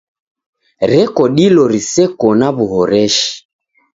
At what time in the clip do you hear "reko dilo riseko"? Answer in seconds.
0.91-2.27